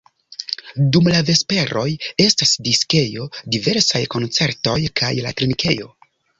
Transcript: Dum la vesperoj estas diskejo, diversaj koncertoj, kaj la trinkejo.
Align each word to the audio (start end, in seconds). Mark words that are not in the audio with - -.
Dum 0.95 1.09
la 1.15 1.19
vesperoj 1.27 1.83
estas 2.25 2.55
diskejo, 2.69 3.29
diversaj 3.59 4.03
koncertoj, 4.17 4.77
kaj 5.03 5.15
la 5.29 5.39
trinkejo. 5.41 5.97